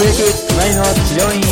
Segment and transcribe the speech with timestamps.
[0.00, 1.42] 突撃隣の治療院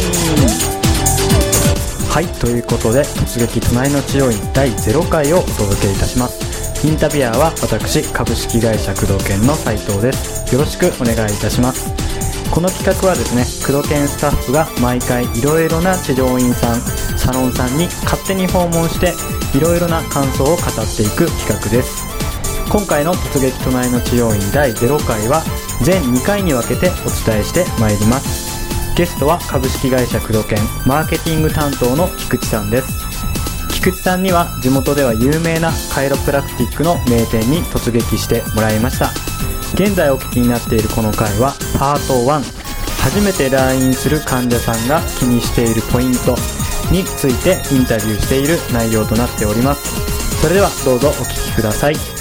[2.09, 6.89] はいということで突撃隣の治療院第0回をお届けいたします。
[6.89, 10.55] インタビュアーは私株式会社工藤研の斉藤です。
[10.55, 11.93] よろしくお願いいたします。
[12.51, 16.81] この企画はですね工藤研スタッフが毎回いろいろな治療院さん
[17.19, 19.13] サロンさんに勝手に訪問して
[19.55, 22.09] いろいろな感想を語っていく企画です。
[22.73, 25.43] 今回の突撃隣の治療院第0回は
[25.83, 28.48] 全2回に分けてお伝えしてまいります。
[28.99, 33.07] ゲストは株式会社工藤研マーケティング担当の菊池さんです。
[33.73, 39.11] 菊池さんには地元では有名なカイロプラクティックの名店に突撃してもらいました。
[39.75, 42.43] 現在お聞きになっているこの回はパート1
[43.01, 46.35] 初めて来院する患者さんが気にしているポイント
[46.91, 50.41] についてインタビューしている内容となっております。
[50.43, 52.18] それではどうぞお聞きください。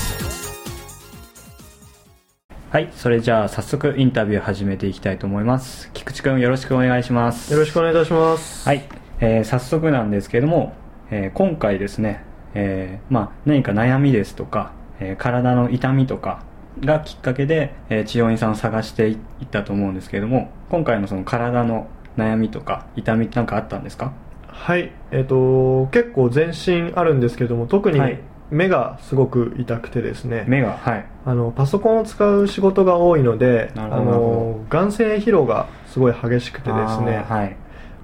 [2.69, 5.89] はいそれじゃあ早速インタビュー始めていきたいと思います。
[5.93, 7.53] 菊池君よろしくお願いします。
[7.53, 8.67] よろしくお願いいたします。
[8.67, 8.83] はい、
[9.21, 10.73] えー早速なんですけれども、
[11.09, 16.43] えー今回ですね、えーまあ、何か悩みですとか、えー体の痛みとか
[16.81, 19.17] がきっかけで、えー治療院さんを探していっ
[19.49, 21.87] たと思うんですけれども今回のその体の
[22.17, 24.11] 悩みとか痛みって何かあったんですか？
[24.45, 31.05] はい、えっ、と、結構全身あるんですけども、特にはい目がすごく痛くてですね、目がはい。
[31.25, 37.55] あの、パソコンを使う仕事が多いので、あなるほどなるほの、眼性疲労がすごい激しくてですね、あーはい。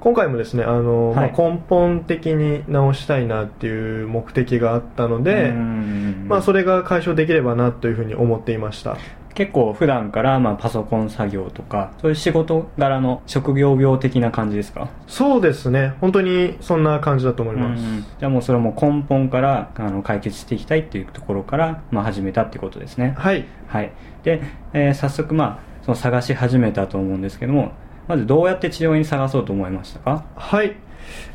[0.02, 1.32] 今回もですね、あの、はい。
[1.32, 6.26] まあ、根本的に直したいなっていう目的があったので、うん。
[6.28, 8.98] まあ、それが解消できればなというふうに思っていました。
[9.36, 14.90] 結構普段からまあパソコン作業とかそういう仕事柄の職業病的な感じですか？
[15.08, 17.84] そうですね、本当にそんな感じだと思います。
[17.84, 23.46] うんじゃあもうそれはもう根本からあの解決していきたいっていうところから、まあ、始めたってことですねはい。
[23.68, 23.92] はい
[24.24, 24.42] で、
[24.74, 27.72] えー早速まあその探し始めたと思うんですけども
[28.08, 30.26] まずどうやって治療院探そうと思いましたか？
[30.36, 30.76] はい。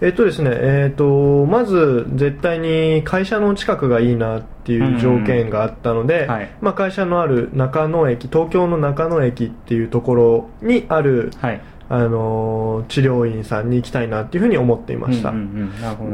[0.01, 6.31] えっとですね、えっと、まず絶対に会社の近くがいいなっていう条件があったので、うん。
[6.31, 6.51] はい。
[6.61, 11.61] まあ会社のある中野駅、東京の中野駅っていうところにある、はい。
[11.91, 15.33] あのー治療院さんに行きたいなっていうふうに思っていました。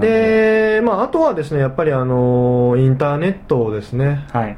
[0.01, 4.25] で、まああとはですね、やっぱりあのーインターネットですね。
[4.33, 4.57] はい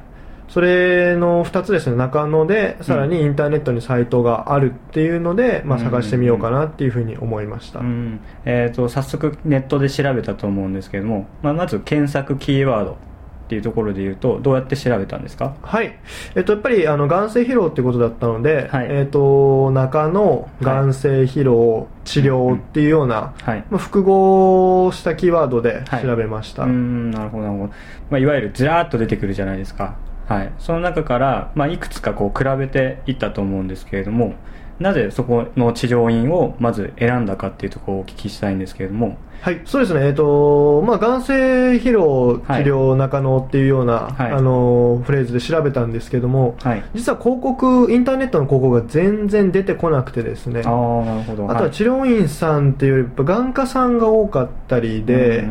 [0.57, 7.81] それの2つですね、中野で、さらにインターネットにサイトがあるっていうので、まあ探してみようかなっていうふうに思いました。
[7.81, 8.21] うん。
[8.47, 15.57] えー、と早速ネットで調べたと思うんですけども、まあ、まず検索キーワードっていうところで言うとどうやって調べたんですか？
[15.61, 15.95] はい。
[16.35, 18.87] えっと、やっぱり、あの、眼性疲労ってことだったので、はい。
[18.89, 23.65] えっと、中の眼性疲労治療っていうような、はい。
[23.69, 26.03] まあ、複合したキーワードではい。
[26.03, 26.63] 調べました。
[26.63, 27.73] うーんなるほどなるほど、
[28.09, 29.97] まあ、いわゆるずらーっと出てくるじゃないですか
[30.27, 30.53] はい。
[30.59, 34.35] その中から、まあ、いくつかこう比べていったと思うんですけれども
[34.79, 41.33] なぜそこの治療院をまず選んだかっていうところをお聞きしたいんですけれどもはい、そうですね、えっと、まあ、眼性
[41.75, 44.33] 疲労治療中野っていうような、はい。
[44.33, 46.83] あの、フレーズで調べたんですけども、はい。
[46.97, 51.49] 実は広告、インターネットの広告が全然出てこなくてですね、ああなるほど。
[51.49, 55.45] あとは治療院さんっていうより、眼科さんが多かったりで、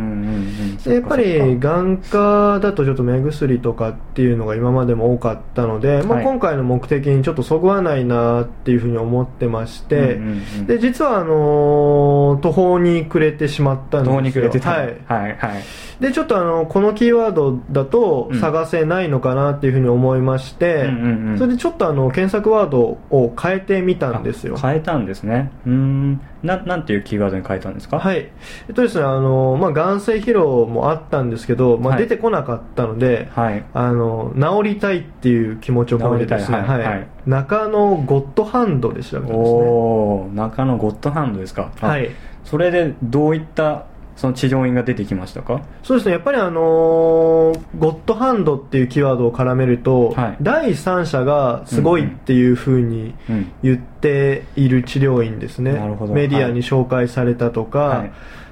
[0.85, 6.25] やっぱそり眼科だとちょっと目薬とかっていうのが今までも多かったので、まあ、はい。
[6.25, 10.19] 今回の目的にちょっとそぐわないなっていうふうに思ってまして、
[10.67, 14.13] で実はあのー途方に暮れてしまったんですよ。
[14.13, 15.63] どうにくれてたはい、はいはい。
[15.99, 18.39] でちょっとあのこのキーワードだとうん。
[18.39, 21.37] 探せないのかなっていうふうに思いまして、うんうんうん。
[21.37, 22.79] それでちょっとあの検索ワード
[23.09, 24.55] を変えてみたんですよ。
[24.57, 25.51] あ変えたんですね。
[25.65, 26.21] うーん。
[26.43, 27.97] ななんていうキーワードに変えたんですか？
[27.97, 28.17] はい。
[28.17, 32.03] えっとですね、あの、まあ、眼性疲労もあったんですけど、まあ、はい。
[32.03, 33.65] 出てこなかったので、はい。
[33.73, 36.83] あの、治りたいっていう気持ちを込めてですね、はい。
[36.83, 37.07] はい。
[37.25, 39.59] 中野ゴッドハンドで調べたんですね。
[39.59, 41.71] おお中野ゴッドハンドですか？
[41.81, 42.11] あはい。
[42.45, 43.85] それでどういった
[44.15, 45.59] その治療院が出てきましたか？
[45.83, 50.37] そうですね、やっぱりあのーゴッドハンドっていうキーワードを絡めると、はい。
[50.41, 55.73] 第三者がすごいっていうふうにうん言っている治療院ですね。
[55.73, 56.13] なるほど。
[56.13, 58.11] メディアに紹介されたとか、はい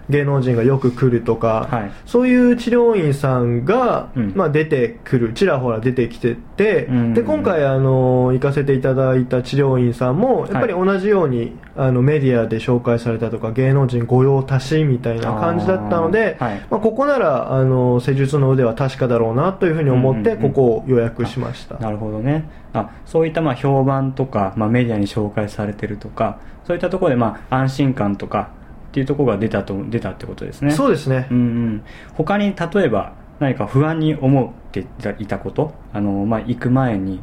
[0.10, 1.92] 芸能人がよく来るとか、はい。
[2.06, 4.34] そういう治療院さんが、うん。
[4.36, 7.14] まあ、出てくるちらほら出てきてて、うん。
[7.14, 16.62] で今回あの行かせていただいた治療院さんもやっぱり同じように、あのメディアで紹介されたとか芸能人御用達みたいな感じだったので、はい。
[16.70, 20.54] まあ、ここならあの施術の腕は確かだろうなというふうに思って、うんうんうん。
[20.54, 21.78] ここを予約しました。
[21.80, 22.50] なるほどね。
[22.74, 28.50] あそういったまあ評判とか、まあ、メディアに紹介されてるとかそういったところでまあ安心感とか
[28.94, 30.70] っていうところが出たと出たってことですね。
[30.70, 34.86] そうですね、うんうん、他に例えば何か不安に思って
[35.18, 37.20] いたことあの、まあ、行く前に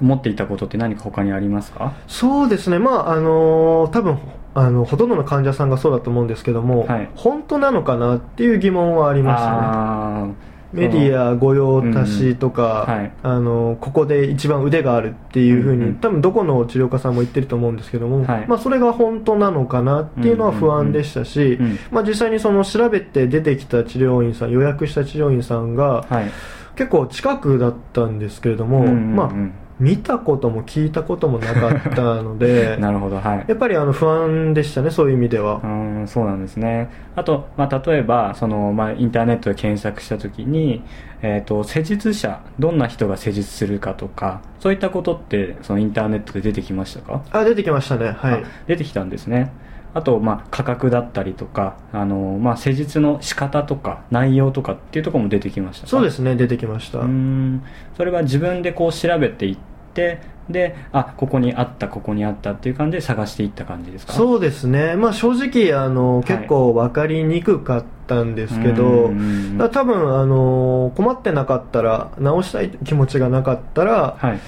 [0.00, 1.92] 思っていたことって何か他にありますか？
[2.06, 4.18] そうですね、まああの多分
[4.54, 7.10] あのほとんどの患者さんがそうだと思うんですけども、はい。
[7.14, 10.34] 本当なのかなっていう疑問はありましたね。
[10.74, 13.12] あメディア御用達とか、うんはい。
[13.22, 18.46] あのここで一番腕があるっていうふうに、うんうん多分どこの治療家さんも言ってると思うんですけども、はい。
[18.46, 26.30] まあ、それが本当なのかなっていうのは不安でしたし、うんうんまあ、実際にその調べて出てきた治療院さん予約した治療院さんがーはい。
[26.76, 29.16] 結構近くだったんですけれども、うんうんうん。
[29.16, 29.32] まあ、
[29.80, 33.44] 見たことも聞いたこともなかったので なるほどはい。
[33.48, 35.60] やっぱりあの不安でしたねそういう意味では。
[35.64, 36.90] うんそうなんですね。
[37.16, 40.82] あと、まあ、例えばその、まあ、インターネットで検索した時に、
[41.22, 47.22] えー、と施術者どんな人が施術するかとかそういったことってそのインターネットで出てきましたか？
[47.32, 48.34] あ出てきましたねはい。
[48.34, 49.50] あ出てきたんですね
[49.94, 55.90] あと、まあ、価格だったりとかあの、まあ、施術の仕方とか内容とかっていうところも出てきましたか？
[55.90, 57.62] そうですね出てきました、うーん。
[57.96, 59.56] それは自分でこう調べていっ
[59.94, 60.20] て
[60.50, 64.12] であここにあったここにあったっていう感じで探していった感じですか？
[64.12, 66.26] そうですね、まあ、正直あの、い。
[66.26, 69.56] 結構分かりにくかったんですけど、うん。
[69.56, 74.40] だから多分あの困ってなかったら直したい気持ちがなかったら、はい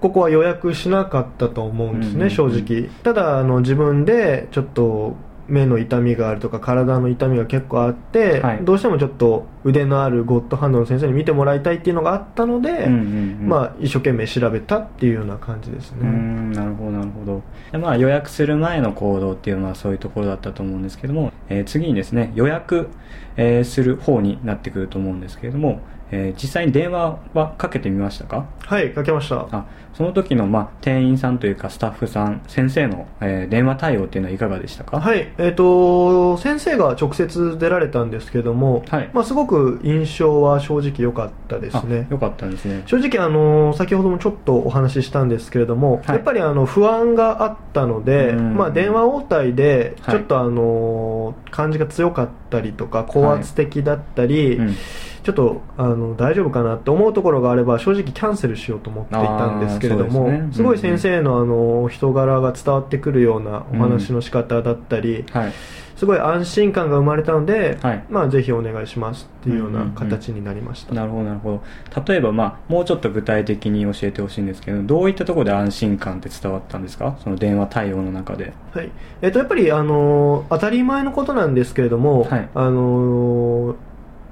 [0.00, 2.90] ここは予約しなかったと思うんですね、うん正直。
[3.02, 5.14] ただあの自分でちょっと
[5.50, 8.64] 目の痛みがあるとか体の痛みが結構あって、はい。
[8.64, 17.42] どうしてもちょっと腕のあるゴッドハンドの先生に見てもらいたいっていうのがあったので、まあ、一生懸命調べたっていうような感じですね、んなるほどなるほど。
[17.72, 22.88] でまあ予約する前の行動っていうのはそういうところだったと思うんですけども、えー次にですね予約、
[23.36, 25.80] えーする方になってくると思うんですけれども、
[26.10, 28.46] えー実際に電話はかけてみましたか？
[28.60, 29.46] はいかけました。
[29.50, 35.00] あその時の、まあ、店員さんというかスタッフさん先生の、えー電話対応っていうのはいかがでしたか？
[35.00, 39.10] はい、えっ、と、先生が直接出られたんですけども、はい。
[39.12, 42.06] まあ、すごく印象は正直良かったですね。
[42.08, 42.12] あ。
[42.12, 42.82] よかったんですね。
[42.86, 46.14] 正直、あの、先ほどもちょっとお話ししたんですけれども、はい。
[46.14, 48.56] やっぱりあの、不安があったので、うん。
[48.56, 50.16] まあ、電話応対で、はい。
[50.16, 54.76] ちょっとあの、感じが強かったりとか、高圧的だったり、うん
[55.22, 60.48] ちょっとあの大丈夫かなって思うところがあれば正直キャンセルしようと思っていたんですけれどもすね。
[60.52, 65.52] すごい先生のあの人柄が伝わってくるようなお話の仕方だったり、はい。
[65.96, 68.04] すごい安心感が生まれたので、はい。
[68.08, 71.60] まあ、ぜひお願いしますっていうようなうんうんうん形になりました、なるほどなるほ
[71.94, 72.02] ど。
[72.06, 77.18] 例えば、まあ、もうちょっと具体的に教えてほしいんですけどどういったところで安心感って伝わったんですか？
[77.22, 78.54] その電話対応の中で。
[78.72, 78.90] はい。
[79.20, 82.48] えっとやっぱりあの当たり前のことなんですけれども、はい。
[82.54, 83.76] あの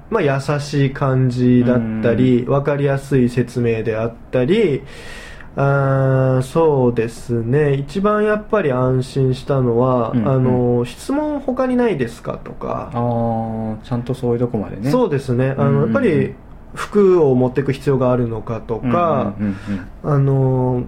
[0.09, 4.83] まあ、優しい感じだったり分かりやすい説明であったり
[5.55, 7.73] あーそうですね。
[7.73, 10.27] 一番やっぱり安心したのは、うんうん。
[10.27, 14.89] あの質問他にないですかとか、ああちゃんとそういうとこまでね。
[14.89, 15.55] そうですね。
[15.57, 15.93] あうんうんうん。
[15.93, 16.35] のやっぱり
[16.75, 20.13] 服を持っていく必要があるのかとか、うんうんうんうん。
[20.13, 20.83] あの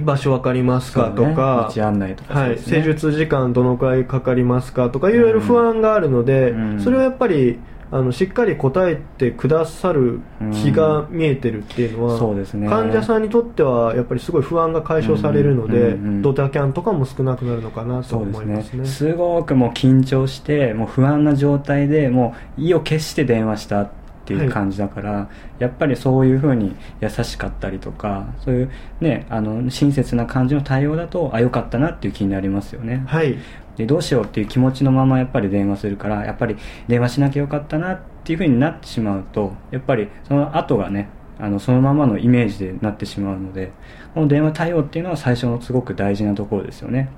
[0.00, 1.82] 場所分かりますかとか、ね。
[1.82, 6.80] 道案内とかはい、施術時間どのくらいかかりますかとかいろいろ不安があるので、うん。
[6.80, 7.60] それはやっぱり
[7.94, 10.20] あのしっかり答えてくださる
[10.54, 12.66] 気が見えてるっていうのは、そうですね。
[12.66, 16.22] 患者さんにとってはやっぱりすごい不安が解消されるので、うんうんうん。
[16.22, 18.86] ドタキャンとかも少なくなるのかなと思いますね。
[18.86, 23.90] すごくもう緊張してもう不安な状態でもう意を決して電話した
[24.22, 25.28] っていう感じだから、
[25.58, 28.70] やっぱりそういうふうに優しかったりとかそういう
[29.00, 33.04] ねあの親切な感じの対応だとあよかったなっていう気になりますよね。
[33.06, 33.36] はい。
[33.76, 36.56] でどうしようっていう気持ちのままやっぱり電話するからやっぱり
[36.88, 43.72] 電話しなきゃよかったなっていうふうになってしまうとやっぱりその後がねあのそのままのイメージでなってしまうので
[44.14, 47.08] この電話対応っていうのは最初のすごく大事なところですよね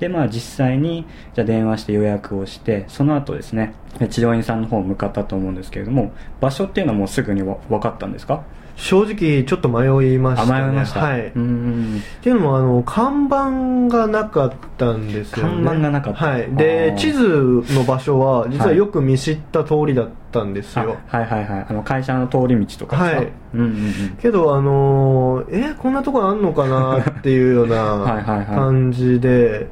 [0.00, 1.04] でまあ実際に
[1.34, 3.74] じゃ電話して予約をしてその後ですね
[4.10, 8.42] 治療院さんの方向かったと思うんですけれども場所っていうのはもうすぐに分かったんですか？
[8.80, 11.00] 正直ちょっと迷いました、ね、あ迷いました。
[11.00, 11.98] はい、うーん。
[11.98, 15.52] っていうのもあの看板がなかったんですよね。
[15.52, 16.26] 看板がなかった。
[16.26, 16.50] はい。
[16.56, 21.66] で地図の場所は実はよく見知った通りだったんですあよ、はいはいはい。
[21.68, 23.32] あの会社の通り道とかはい。
[23.54, 24.16] うんうんうん。
[24.20, 29.68] けどあのーえこんなとこあんのかなっていうような 感じで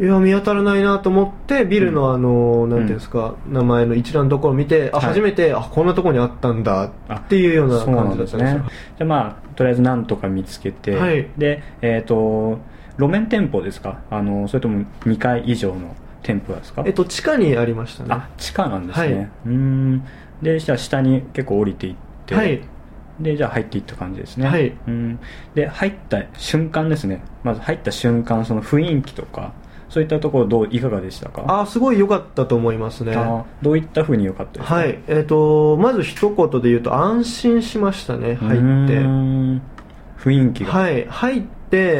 [0.00, 5.06] いや見当たらないなと思ってビルのあのーなんていうんですか、名前の一覧のところを見てあはい。
[5.08, 6.84] 初めて、あこんなところにあったんだ
[7.14, 8.62] っていうような感じだったんですね
[8.96, 11.28] じゃあまあとりあえずなんとか見つけて、はい。
[11.36, 12.58] でえっ、と
[12.98, 14.00] 路面店舗ですか？
[14.10, 16.84] あのそれとも2階以上の店舗ですか？
[16.86, 18.08] えっと地下にありましたね。
[18.12, 19.14] あ地下なんですね、はい。
[19.14, 20.02] うーん。
[20.40, 21.94] でじゃあ下に結構降りていっ
[22.24, 22.62] て、はい。
[23.20, 24.46] でじゃあ入っていった感じですね。
[24.48, 24.72] はい。
[24.88, 25.18] うん。
[25.54, 27.22] で入った瞬間ですね。
[27.44, 29.52] まず入った瞬間その雰囲気とか
[29.92, 31.44] そういったところどういかがでしたか？
[31.60, 33.14] あすごい良かったと思いますね。
[33.14, 34.74] あどういったふうに良かったですか？
[34.74, 34.98] はい。
[35.06, 39.00] えっ、とまず一言で言うと安心しましたね入って。
[40.18, 40.72] 雰囲気が。
[40.72, 41.04] はい。
[41.06, 41.48] 入って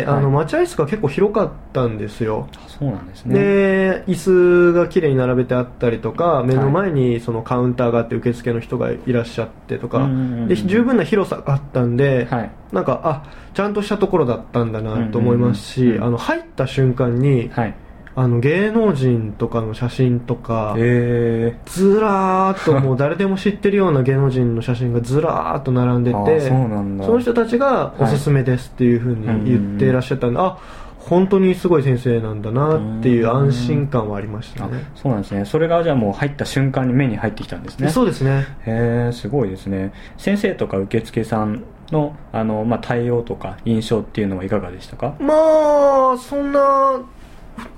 [0.06, 0.44] あのはい。
[0.44, 2.48] 待合室が結構広かったんですよ。
[2.54, 3.34] あそうなんですね。
[3.38, 10.08] で椅子が綺麗に並べてあったりとか目の前にそのカウンターがあって受付の人がいらっしゃってとか。
[10.48, 12.50] で十分な広さがあったんで、はい。
[12.72, 17.74] なんかあちゃんとしたところだったんだなと思いますし、あの入った瞬間にはい
[18.14, 27.04] あの芸能人とかの写真とかえずらーっともう 誰でも知ってるような芸能人の写真がずらーっと並んでー、てあそんだ。
[27.04, 30.58] その人たちがおすすめですっていうふうに言ってらっしゃったんで、あ
[30.98, 34.84] 本当にすごい先生なんだなっていう安心感はありましたあね。
[34.94, 35.44] そうなんですね。
[35.44, 37.88] それがじゃあもう入った瞬間に目に入ってきたんですね。
[37.88, 38.46] そうですね。
[38.66, 39.92] へえすごいですね。
[40.16, 45.14] 先生とか受付さんのあの、まあ、対応とか印象っていうのはいかがでしたか？
[45.18, 45.34] ま
[46.14, 47.00] あ、そんな、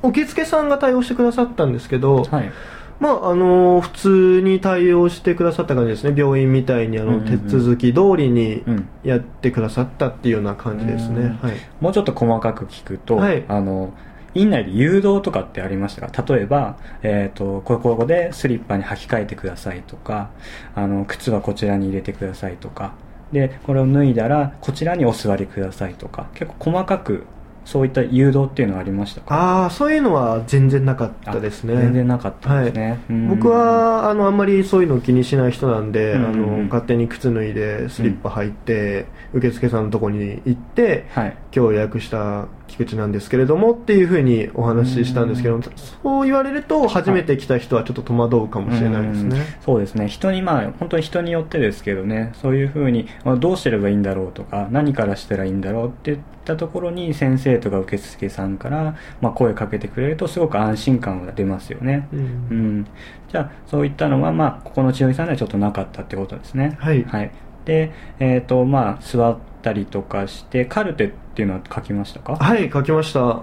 [0.03, 2.53] 受付さんが対応してくださったんですけど、はい。
[3.01, 6.15] まあ、あの、普通に対応してくださった感じですね。
[6.17, 8.89] 病院みたいにあの、手続き通りにうん。
[9.03, 11.21] やってくださったっていうような感じですね。
[11.21, 11.49] うん。
[11.49, 11.57] はい。
[11.81, 13.45] もうちょっと細かく聞くと、はい。
[13.49, 13.93] あの
[14.35, 16.09] 院内で誘導とかってありました。
[16.09, 20.31] か例えば、えー、とここでスリッパに履き替えてくださいとか
[20.75, 22.95] あの靴はこちらに入れてくださいとか。
[23.33, 26.27] でこれを脱いだらこちらにお座りくださいとか。
[26.35, 27.27] 結構細かく
[27.65, 29.35] そういった誘導っていうのはありましたか？
[29.35, 31.75] ああ、そういうのは全然なかったですね。
[31.77, 33.29] あ全然なかったんですね、うん。
[33.29, 36.33] 僕はあのあんまりそういうのを気にしない人なんで、うんうんうん。
[36.33, 41.37] あの勝手に靴脱いでスリッパ履いて、受付さんのとこに行ってはい。
[41.55, 45.63] 今日予約した菊池なんですけれどもっていうふうにお話ししたんですけども
[46.03, 49.45] そう言われると初めて来た人はちょっと戸惑うかもしれないですね、うん。
[49.65, 50.09] そうですね。
[50.09, 52.33] 人にまあ本当に人によってですけどね。
[52.35, 62.09] そういうふうにまあどうすればいいんだろうとか何からしたらいいんだろうっていったところに先生とか受付さんからまあ声かけてくれるとすごく安心感が出ますよね。
[62.13, 62.19] うん。
[62.19, 62.87] うん、
[63.31, 66.77] じゃあそういったのはまあここの千代井さんではちょっとなかったってことですね。
[66.81, 67.05] はい。
[67.05, 67.31] はい。
[67.65, 72.37] でえっ、とまあ座ったりとかしてカルテっていうのは書きましたか？
[72.37, 73.43] はい書きました。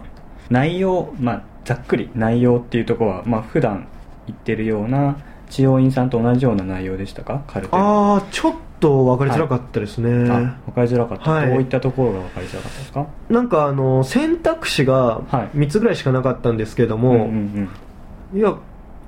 [0.49, 3.87] 内容、まあ、ざっくり内容っていうところは、まあ普段
[4.27, 5.17] 言ってるような
[5.49, 7.43] 治療院さんと同じような内容でしたか？
[7.47, 7.75] カルテ。
[7.75, 11.49] のああちょっと分かりづらかったですね、あ分かりづらかった、はい。
[11.49, 12.79] どういったところが分かりづらかった？
[12.79, 15.57] ですかなんかあの選択肢がはい。
[15.57, 17.69] 3つぐらいしかなかったんですけども、うんうん
[18.33, 18.39] うん。
[18.39, 18.55] いや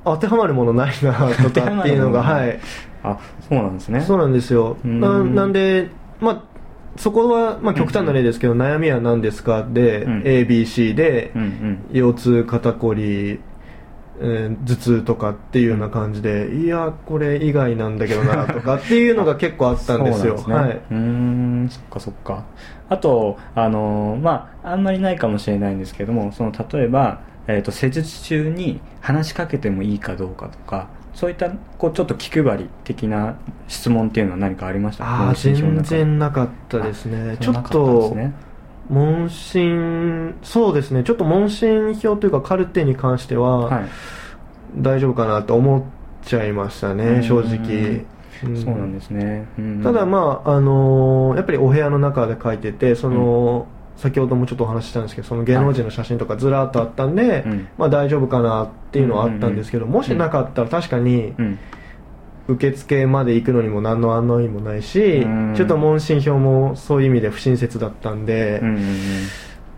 [0.06, 2.60] 当てはまるものないなとかっていうのが はい。
[3.04, 3.18] あ
[3.50, 4.02] そうなんですね。
[4.02, 4.78] そうなんですよ。
[4.86, 5.00] うん。
[5.00, 5.90] ななんで
[6.22, 6.53] まあ
[6.98, 9.64] そこは、まあ、極端な例ですけど、悩みは何ですか？
[9.64, 10.22] で、うん。
[10.22, 11.80] ABC で、うんうん。
[11.92, 13.40] 腰痛肩こり、
[14.22, 20.38] えー頭痛とかっていうような感じで、いやこれ以外なんだけどなとかっていうのが結構あったんですよ。
[20.38, 22.46] そうなんですね、うーんそっかそっか。
[22.90, 33.36] あとあのーまああんまりないかもしれないんですけどもその例えば、えー、と施術中に話しかけてもいいかどうかとかそういったこうちょっと気配り的な
[33.68, 35.06] 質問っていうのは何かありました？
[35.06, 37.38] ああ全然なかったですね。
[37.40, 38.34] ちょっとね。
[38.90, 41.04] 問診そうですね。
[41.04, 43.86] ちょっと問診票というかカルテに関しては、はい。
[44.76, 45.84] 大丈夫かなと思っ
[46.26, 46.98] ちゃいましたうん。
[46.98, 48.06] ね正直、
[48.44, 48.62] うん。
[48.62, 49.82] そうなんですね、うん。
[49.84, 57.68] ただまああのーやっぱりお部屋の中で書いててその、先ほどもちょっとお話ししたんですけどその芸能人の写真とかずらっとあったんで、うん。
[57.78, 61.60] まあ大丈夫かなっていうのはあったんですけど、うんうんうんもしなかったら確かにうん。
[62.46, 65.54] 受付まで行くのにも何の案内もないし、うん。
[65.56, 68.84] ちょっと問診票もそういう意味で不親切だったんでうん、うんうん。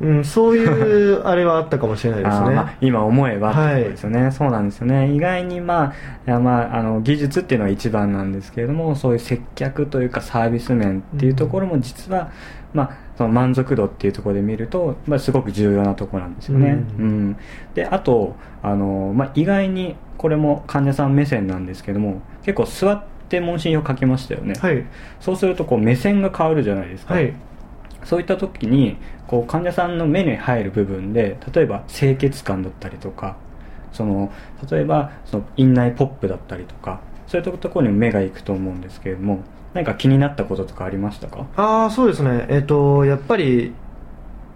[0.01, 2.50] うんそういうあれはあったかもしれないですね。
[2.55, 5.13] まあ今思えばってことですよね、そうなんですよね。
[5.13, 5.93] 意外にま
[6.27, 12.29] あまああの技術っていうのは一番なんですけれどもそういう接客というかサービス面っていうところも実は、
[12.74, 17.29] まあその満足度っていうところで見ると、まあ、すごく重要なところなんですよね、ううん。
[17.31, 17.38] ん
[17.74, 24.86] であとあの、まあ、意外にこれも患者さん目線なんですけども結構座って問診票書きましたよね、はい。
[25.19, 27.34] そうするとこう目線が変わるじゃないですか、はい。
[28.03, 33.38] そういった時にこう患者さんの目に入る部分で例えば清潔感だったりとか
[33.91, 34.31] その
[34.69, 39.39] 例えばその院内ポップだったりとかそういったところにも目が行くと思うんですけれども
[39.75, 41.46] 何か気になったこととかありましたか？
[41.55, 42.48] ああそうですね。
[42.50, 43.74] えっ、とやっぱり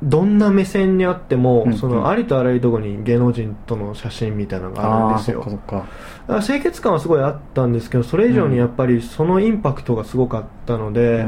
[0.02, 1.78] どんな目線にあっても、うんうん。
[1.78, 5.44] そのありとあらゆるところに芸能人との写真みたいなのがあるんですよ。
[5.46, 5.88] あーそっかそっか。
[6.28, 11.26] だから清潔感はすごいあったんですけどそれ以上にやっぱりそのインパクトがすごかったので、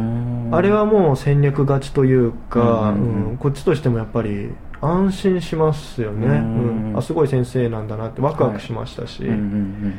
[0.51, 3.29] あれはもう戦略勝ちというか、うんうんうん。
[3.31, 9.89] うんこっちとしてもやっぱり安心しますよね、うんうんあすごい先生なんだなってワクワクしましたし、うんうんうん。
[9.89, 9.91] や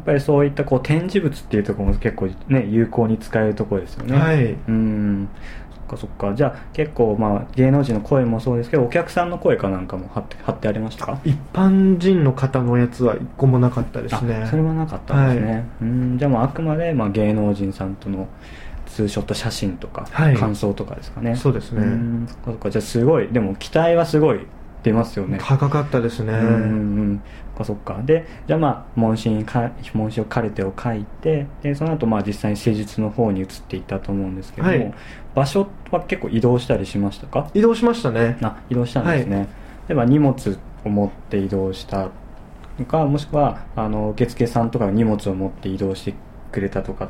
[0.00, 4.16] っぱりそういったこう展示物っていうところも結構ね有効に使えるところですよね。
[4.16, 4.56] はい。
[4.68, 5.28] うん。
[5.74, 6.34] そっかそっか。
[6.34, 11.06] じゃあ結構まあ芸能人の声もそうですけどお客さんの声かなんかも貼って貼ってありました？
[11.06, 14.42] か一般人の方のやつは一個もなかったですね。
[14.44, 16.18] あそれはなかったんですね、うん。
[16.18, 18.28] じゃあもうあくまでまあ芸能人さんとの
[18.86, 20.36] ツーショット写真とか、はい。
[20.36, 21.36] 感想とかですかね。
[21.36, 21.84] そうですね。
[21.84, 22.26] ん。
[22.26, 22.70] そっかそっか。
[22.70, 24.40] じゃあすごいでも期待はすごい
[24.82, 25.38] 出ますよね。
[25.40, 26.44] 高かったですね、うんう
[27.14, 27.22] ん
[27.56, 28.00] かそっか。
[28.02, 34.94] でじゃあまあ問診にか問診をカルテを書いてでその後まあ実際に施術の方に移っていったと思うんですけども、はい。
[35.34, 37.50] 場所は結構移動したりしましたか？
[37.54, 38.38] 移動しましたね。
[38.42, 39.48] あ移動したんですね、
[39.88, 42.08] でまあ荷物を持って移動した
[42.78, 46.14] のかもしくはあの受付さんとかが荷物を持って移動して
[46.50, 47.08] くれたとかっ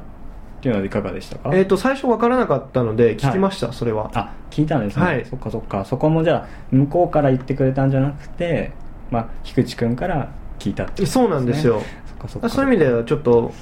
[0.62, 1.50] ていうのはいかがでしたか？
[1.52, 4.11] えっ、と最初分からなかったので聞きました、それは。
[4.14, 5.25] あ聞いたんですね、はい。
[5.26, 5.85] そっかそっか。
[5.85, 8.73] そこもじゃあ向こうから言ってくれたんじゃなくて、
[9.11, 11.83] まあ、菊池君から聞いたっていうそうなんですよ。
[12.28, 13.52] そそそういう意味ではちょっと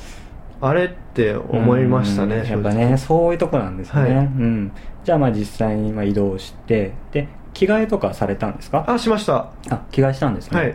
[0.61, 4.11] あれって思いましたねうんやっぱねそういうとこなんですね、はい。
[4.11, 4.73] うん、
[5.05, 8.85] じゃあまあ実際にまあ移動してで着替えとかされたんですか？
[8.87, 9.51] あしました。
[9.71, 10.75] あ着替えしたんですね、はい。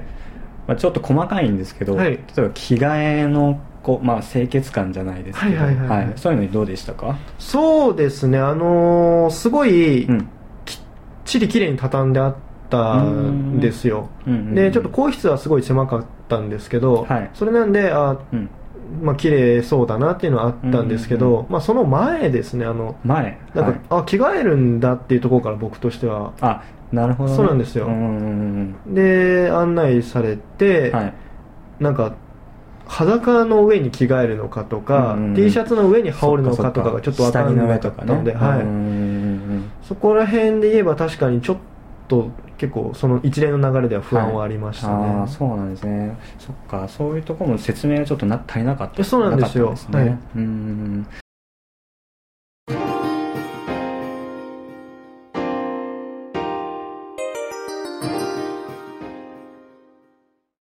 [0.67, 2.11] まあ、ちょっと細かいんですけど、はい。
[2.11, 6.13] 例えば着替えのこう、まあ、清潔感じゃないですけど、はいはいはいはい。
[6.15, 8.39] そういうのどうでしたか、そうですね。
[8.39, 10.27] あのーすごいうん。
[10.65, 10.79] きっ
[11.23, 12.35] ちり綺麗に畳んであっ
[12.71, 14.09] たんですよ。
[14.25, 14.33] うん。
[14.33, 17.29] うんうんでちょっと更衣室はすごい狭かったんですけど、はい。
[17.35, 18.49] それなんであうん、
[19.03, 21.45] まあ綺麗そうだなっていうのはあったんですけど、うん。
[21.45, 23.37] うんまあ、その前ですねあの前。
[23.53, 23.79] なんか、はい。
[23.89, 26.33] あ着替えるんだっていうところから僕としては。
[26.41, 27.85] あなるほど、ね、そうなんですよ。
[27.85, 31.13] うんうんうんで案内されて、うんはい。
[31.79, 32.15] なんか
[32.87, 41.57] 裸の上に着替えるのかとか、うんうん T シャツの上に羽織るのかとかがちょっと分からなか上とかねったので、はいうんうんうんそこら辺で言えば確かにちょっ
[42.07, 46.17] と結構その一連の流れでは不安はありましたね、ああそうなんですね。
[46.39, 49.01] そっかそういうところも説明がちょっとな足りなかった。
[49.01, 49.73] えそうなんですよ。
[49.89, 50.17] ね、はい。
[50.35, 51.07] うん